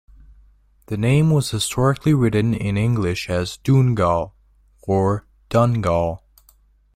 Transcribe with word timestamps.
The 0.87 0.97
name 0.97 1.29
was 1.29 1.51
historically 1.51 2.15
written 2.15 2.55
in 2.55 2.75
English 2.75 3.29
as 3.29 3.59
'Dunnagall' 3.63 4.31
or 4.81 5.27
'Dunagall'. 5.51 6.21